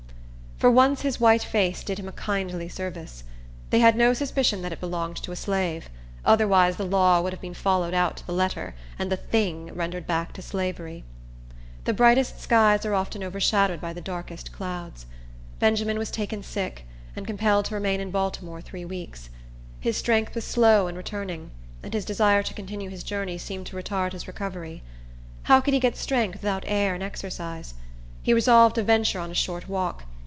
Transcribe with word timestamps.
For 0.57 0.69
once 0.69 1.01
his 1.01 1.19
white 1.19 1.41
face 1.41 1.83
did 1.83 1.97
him 1.97 2.07
a 2.07 2.11
kindly 2.11 2.69
service. 2.69 3.23
They 3.71 3.79
had 3.79 3.95
no 3.95 4.13
suspicion 4.13 4.61
that 4.61 4.71
it 4.71 4.79
belonged 4.79 5.15
to 5.23 5.31
a 5.31 5.35
slave; 5.35 5.89
otherwise, 6.23 6.75
the 6.75 6.85
law 6.85 7.19
would 7.19 7.33
have 7.33 7.41
been 7.41 7.55
followed 7.55 7.95
out 7.95 8.17
to 8.17 8.27
the 8.27 8.31
letter, 8.31 8.75
and 8.99 9.11
the 9.11 9.17
thing 9.17 9.73
rendered 9.73 10.05
back 10.05 10.33
to 10.33 10.41
slavery. 10.43 11.03
The 11.85 11.95
brightest 11.95 12.39
skies 12.39 12.85
are 12.85 12.93
often 12.93 13.23
overshadowed 13.23 13.81
by 13.81 13.91
the 13.91 14.01
darkest 14.01 14.51
clouds. 14.51 15.07
Benjamin 15.57 15.97
was 15.97 16.11
taken 16.11 16.43
sick, 16.43 16.85
and 17.15 17.25
compelled 17.25 17.65
to 17.65 17.73
remain 17.73 17.99
in 17.99 18.11
Baltimore 18.11 18.61
three 18.61 18.85
weeks. 18.85 19.31
His 19.79 19.97
strength 19.97 20.35
was 20.35 20.45
slow 20.45 20.85
in 20.85 20.95
returning; 20.95 21.49
and 21.81 21.91
his 21.91 22.05
desire 22.05 22.43
to 22.43 22.53
continue 22.53 22.91
his 22.91 23.03
journey 23.03 23.39
seemed 23.39 23.65
to 23.65 23.75
retard 23.75 24.11
his 24.11 24.27
recovery. 24.27 24.83
How 25.49 25.59
could 25.59 25.73
he 25.73 25.79
get 25.79 25.97
strength 25.97 26.35
without 26.43 26.65
air 26.67 26.93
and 26.93 27.01
exercise? 27.01 27.73
He 28.21 28.31
resolved 28.31 28.75
to 28.75 28.83
venture 28.83 29.19
on 29.19 29.31
a 29.31 29.33
short 29.33 29.67
walk. 29.67 30.03